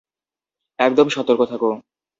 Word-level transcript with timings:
একদম 0.79 1.07
সতর্ক 1.09 1.41
থাক! 1.45 1.61